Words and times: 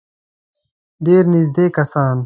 ډېر 1.05 1.23
نېږدې 1.33 1.65
کسان. 1.75 2.17